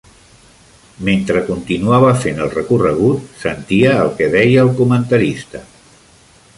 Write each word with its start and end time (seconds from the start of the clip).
Mentre 1.09 1.43
continuaven 1.49 2.17
fent 2.23 2.41
el 2.47 2.51
recorregut, 2.55 3.29
sentia 3.45 3.93
el 4.07 4.11
que 4.19 4.33
deia 4.39 4.65
el 4.69 4.75
comentarista. 4.83 5.67